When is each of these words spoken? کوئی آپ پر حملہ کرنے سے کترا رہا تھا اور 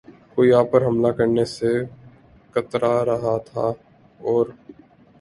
کوئی 0.33 0.49
آپ 0.53 0.67
پر 0.71 0.81
حملہ 0.85 1.11
کرنے 1.17 1.45
سے 1.47 1.71
کترا 2.53 2.93
رہا 3.05 3.35
تھا 3.47 3.67
اور 4.21 4.45